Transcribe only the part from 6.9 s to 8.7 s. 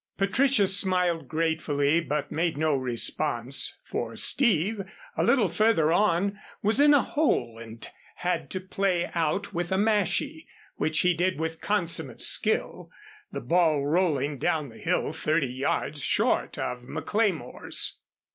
a hole and had to